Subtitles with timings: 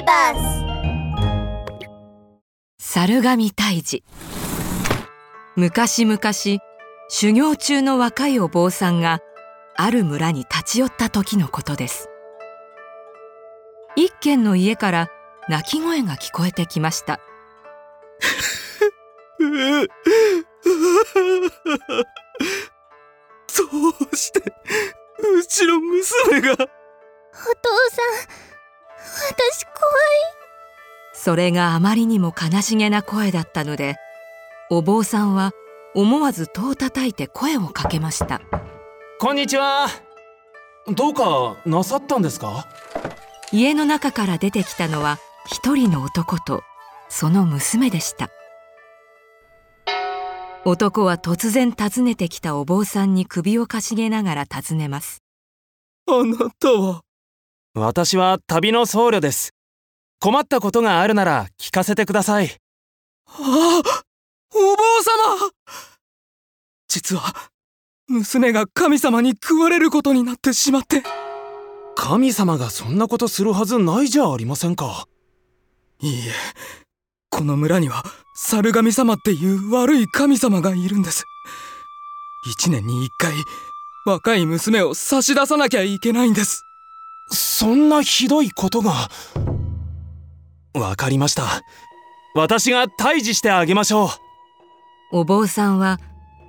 [0.00, 0.64] ビバス
[2.78, 4.02] 猿神退治。
[5.56, 6.18] 昔々
[7.08, 9.20] 修行中の若いお坊さんが
[9.76, 12.08] ある村に立ち寄った時のことです。
[13.94, 15.08] 一軒の家から
[15.48, 17.20] 泣き声が聞こえてきました。
[19.38, 19.48] ど
[24.10, 24.40] うして
[25.18, 26.52] うちの娘が。
[26.52, 26.68] お父
[27.90, 28.29] さん
[31.30, 33.94] それがあまりにも悲しげな声だったので
[34.68, 35.52] お坊さんは
[35.94, 38.40] 思わず戸を叩いて声をかけました。
[39.20, 39.86] こんにちは。
[40.88, 42.66] どうかなさったんですか？
[43.52, 46.64] 家の中から出てきたのは一人の男と
[47.08, 48.28] その娘でした。
[50.64, 55.22] 男は突然訪ねてきたお坊さんに首をかしげながら尋ねます。
[56.08, 57.02] あなたは？
[57.74, 59.52] 私は旅の僧侶です
[60.20, 62.50] 困ったことがあるなら聞かせてください。
[63.26, 63.82] あ
[64.54, 65.50] お坊様。
[66.88, 67.22] 実は
[68.06, 71.02] 娘が神様に食われることになってしまって。
[71.96, 75.06] 神様がそんなことするはずないじゃありませんか。
[76.02, 76.32] いいえ。
[77.30, 78.02] この村には
[78.34, 81.24] 猿神様っていう悪い神様がいるんです。
[82.46, 83.32] 一年に一回
[84.04, 86.62] 若い娘を差し出さなきゃいけないんです。
[87.32, 89.08] そんなひどいことが
[90.74, 91.62] わかりました。
[92.34, 94.08] 私が退治してあげましょう。
[95.12, 95.98] お坊さんは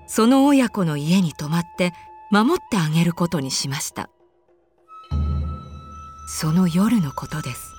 [0.07, 1.93] その親子の家に泊まって
[2.29, 4.09] 守ってあげることにしました。
[6.27, 7.71] その夜のことです。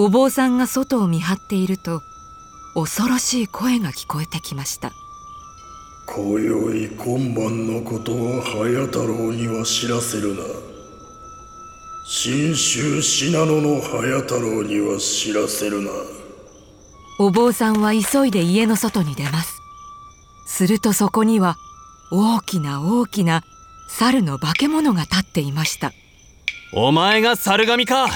[0.00, 2.00] お坊さんが外を見張っていると
[2.74, 4.92] 恐ろしい声が聞こえてきました
[6.06, 10.42] 今宵今晩のことを早太郎には知らせるな
[12.10, 15.90] 信州信濃の早太郎には知らせるな。
[17.18, 19.60] お坊さんは急いで家の外に出ます。
[20.46, 21.58] するとそこには
[22.10, 23.42] 大きな大きな
[23.90, 25.92] 猿の化け物が立っていました。
[26.72, 28.08] お前が猿神か。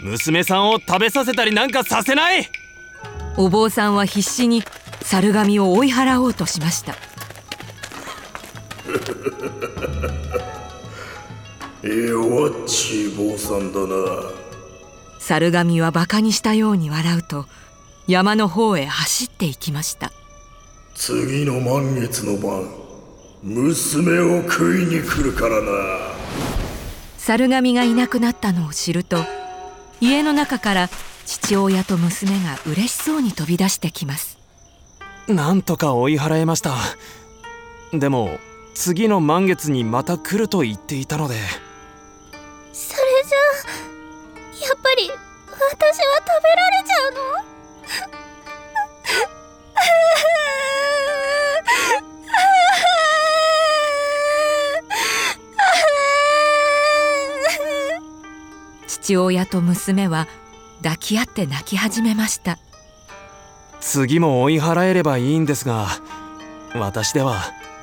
[0.00, 2.48] 娘さんを食べさせたりなんかさせない。
[3.36, 4.62] お坊さんは必死に
[5.02, 6.94] 猿神を追い払おうとしました
[11.82, 13.86] 弱っちい坊さんだな。
[15.20, 17.46] 猿神はバカにしたように笑うと
[18.06, 20.10] 山の方へ走っていきました。
[20.94, 22.68] 次の満月の晩
[23.42, 25.70] 娘を食いに来るからな。
[27.18, 29.18] 猿神がいなくなったのを知ると
[30.00, 30.88] 家の中から
[31.26, 34.38] 父親と娘が嬉しそうに飛び出してきます。
[35.28, 36.74] なんとか追い払えました。
[37.92, 38.38] でも
[38.74, 41.36] 次の満月にまた来ると言っていたので
[43.58, 47.18] やっぱり私は食べられちゃうの？
[58.86, 60.28] 父親と娘は
[60.82, 62.58] 抱き合って泣き始めました。
[63.80, 65.86] 次も追い払えればいいんですが
[66.74, 67.36] 私では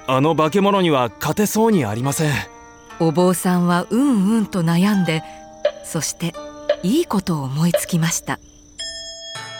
[0.07, 2.33] あの化け物には勝てそうにありません。
[2.99, 5.23] お坊さんはうんうんと悩んで
[5.85, 6.33] そして
[6.83, 8.39] いいことを思いつきました。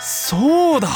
[0.02, 0.90] そうだ。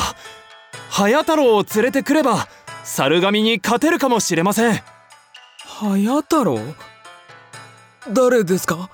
[0.90, 2.48] 早太郎を連れてくれば
[2.84, 4.82] 猿神に勝てるかもしれません。
[5.66, 6.60] 早太郎？
[8.12, 8.90] 誰ですか？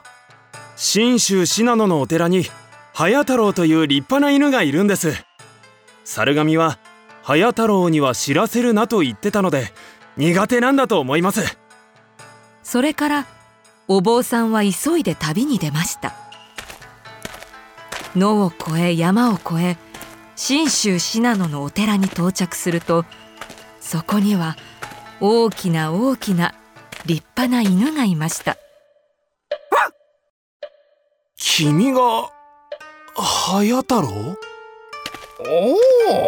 [0.75, 2.46] 信州信濃のお寺に
[2.94, 5.13] 早太郎という立派な犬がいるんです。
[6.03, 6.78] 猿神は
[7.23, 9.73] 早太郎には知らせるなと言ってたので
[10.17, 11.57] 苦手なんだと思います。
[12.62, 13.25] それから
[13.88, 16.13] お坊さんは急いで旅に出ました。
[18.16, 19.78] 野を越え山を越え
[20.35, 23.06] 信州信濃のお寺に到着すると
[23.81, 24.56] そこには
[25.19, 26.56] 大きな大きな
[27.06, 28.57] 立派な犬がいました。
[31.38, 32.29] 君が
[33.16, 34.08] 早太郎？
[35.47, 35.76] お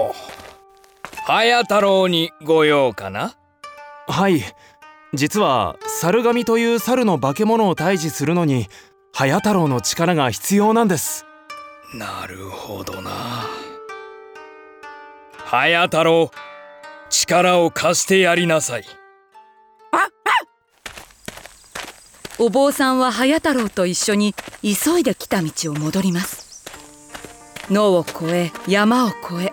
[0.10, 0.16] お
[1.26, 3.34] 早太郎にご用かな？
[4.08, 4.42] はい。
[5.14, 8.68] 実は猿神という猿の化け物を退治するのに
[9.14, 11.26] 早太郎の力が必要なんです。
[11.96, 13.12] なるほどな。
[15.46, 16.30] 早太郎
[17.10, 18.86] 力を貸してやりなさい。
[22.38, 26.64] お坊さんは早太郎と一緒に急いで来た道を戻ります。
[27.72, 29.52] 野を越え山を越え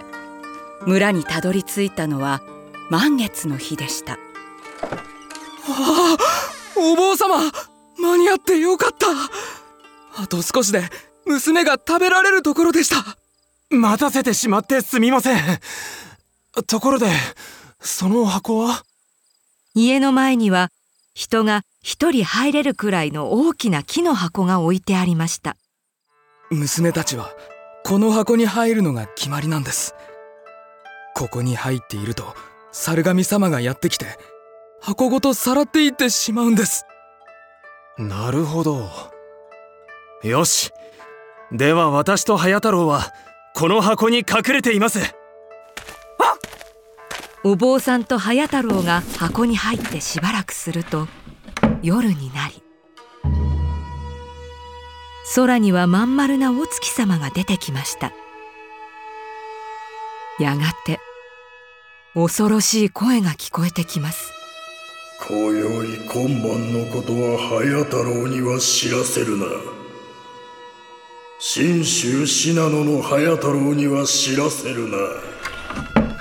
[0.85, 2.43] 村にたどり着いたのは
[2.91, 4.19] 満月の日でした。
[5.67, 6.34] ああ
[6.77, 7.37] お坊様
[7.99, 9.07] 間に合ってよかった。
[10.23, 10.89] あと少しで
[11.27, 13.17] 娘が食べられるところでした。
[13.71, 15.39] 待たせてしまってすみません。
[16.67, 17.09] ところで
[17.81, 18.85] その箱は？
[19.75, 20.69] 家の前には
[21.15, 25.57] 人が一人入れるくらいの大きな木の箱が置いてありました。
[26.51, 27.31] 娘たちは
[27.85, 29.95] この箱に入るのが決まりなんです。
[31.15, 32.35] ここに入っていると
[32.73, 34.07] 猿神様がやってきて
[34.87, 36.85] 箱ごとさらっていってしまうんです。
[37.97, 38.91] なるほど。
[40.23, 40.73] よし。
[41.51, 43.11] では私と隼太郎は
[43.55, 45.15] この箱に隠れています。
[47.45, 51.09] お坊さんと隼太郎が箱に入ってしばらくすると
[51.83, 52.63] 夜になり
[55.35, 58.13] 空にはまん丸なお月様が出てきました。
[60.39, 61.01] やがて
[62.13, 64.34] 恐ろしい声が聞こえてきます
[65.21, 69.47] 今宵今晩のことは隼太郎には知らせるな。
[71.39, 74.97] 信州信濃の隼太郎には知らせるな。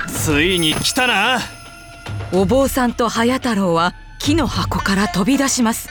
[0.08, 1.40] ついに来たな。
[2.32, 5.90] お坊さんと隼太郎は木の箱から飛び出します。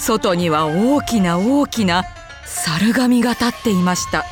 [0.00, 2.04] 外には大きな大きな
[2.46, 4.24] 猿神が立っていました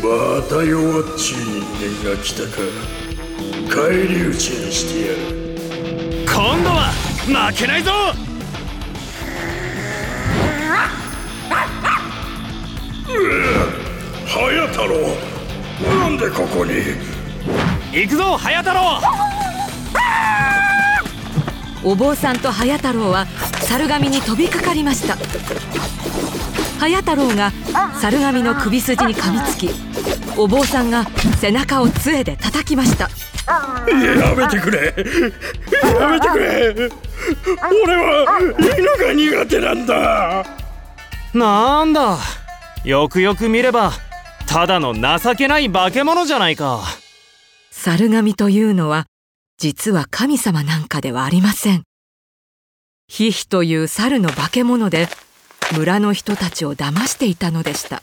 [0.00, 1.44] また弱っちい人
[2.04, 2.48] 間が来たか
[3.68, 5.18] 返り討ちにしてやる。
[6.24, 6.92] 今度は
[7.26, 7.90] 負けないぞ！
[14.26, 14.94] 隼太郎
[16.00, 16.72] なんでここに？
[17.92, 19.00] 行くぞ隼太郎！
[21.84, 23.26] お坊さんと隼太郎は
[23.62, 25.16] 猿神に飛びかかりました
[26.78, 27.52] 隼太郎が
[28.00, 29.68] 猿神の首筋に噛みつき
[30.36, 31.04] お坊さんが
[31.40, 33.08] 背中を杖で叩きました。
[33.88, 34.94] やめてくれ。
[35.98, 36.90] やめてくれ。
[37.84, 38.26] 俺は
[38.78, 40.46] 犬が苦手なんだ。
[41.34, 42.18] なんだ。
[42.84, 43.92] よくよく見れば
[44.46, 46.82] ただの情けない化け物じゃないか。
[47.72, 49.06] 猿神というのは
[49.58, 51.82] 実は神様なんかではありません。
[53.08, 55.08] ヒヒという猿の化け物で
[55.76, 58.02] 村の人たちを騙していたのでした。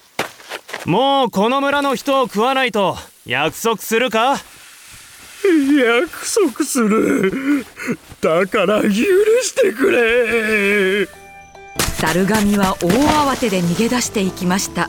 [0.85, 4.37] もうこの村の人を食わないと約束するか？
[5.43, 6.09] 約
[6.53, 7.65] 束する。
[8.21, 11.07] だから許してくれ。
[11.97, 14.87] 猿神は大慌てで逃げ出していきました。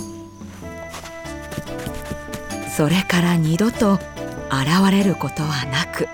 [2.77, 6.09] それから二度と現れることはなく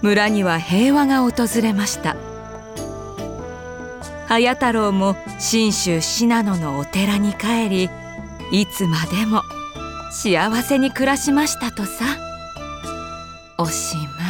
[0.00, 2.16] 村には平和が訪れました
[4.32, 7.90] 綾太郎も信州信濃のお寺に帰り
[8.50, 9.42] いつまでも
[10.10, 12.04] 幸せに暮らしましたとさ。
[13.58, 14.21] おしまい。